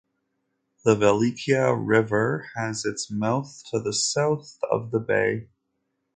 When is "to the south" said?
3.69-4.57